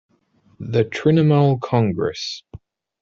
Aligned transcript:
The 0.59 0.83
Trinomul 0.83 1.59
Congress. 1.61 2.41